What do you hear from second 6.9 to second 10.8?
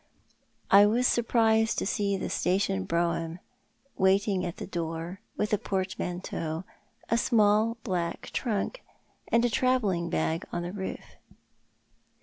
a small black trunk, and a travelling bag on the